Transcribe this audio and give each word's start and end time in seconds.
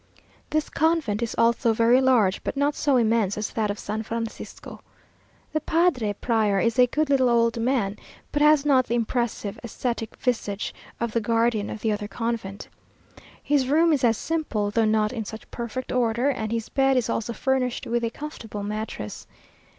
This 0.49 0.67
convent 0.67 1.21
is 1.21 1.35
also 1.37 1.73
very 1.73 2.01
large, 2.01 2.43
but 2.43 2.57
not 2.57 2.73
so 2.73 2.95
immense 2.97 3.37
as 3.37 3.51
that 3.51 3.69
of 3.69 3.77
San 3.77 4.01
Francisco. 4.01 4.81
The 5.53 5.59
padre 5.61 6.13
prior 6.13 6.59
is 6.59 6.79
a 6.79 6.87
good 6.87 7.07
little 7.11 7.29
old 7.29 7.59
man, 7.61 7.97
but 8.31 8.41
has 8.41 8.65
not 8.65 8.87
the 8.87 8.95
impressive, 8.95 9.59
ascetic 9.63 10.15
visage 10.17 10.73
of 10.99 11.11
the 11.11 11.21
guardian 11.21 11.69
of 11.69 11.81
the 11.81 11.91
other 11.91 12.07
convent. 12.07 12.67
His 13.43 13.67
room 13.67 13.93
is 13.93 14.03
as 14.03 14.17
simple, 14.17 14.71
though 14.71 14.85
not 14.85 15.13
in 15.13 15.23
such 15.23 15.51
perfect 15.51 15.91
order; 15.91 16.29
and 16.29 16.51
his 16.51 16.67
bed 16.67 16.97
is 16.97 17.07
also 17.07 17.31
furnished 17.31 17.85
with 17.85 18.03
a 18.03 18.09
comfortable 18.09 18.63
mattress. 18.63 19.27